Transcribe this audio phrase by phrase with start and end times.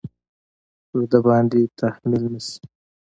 [0.87, 2.55] پر ده باندې تحمیل نه شي.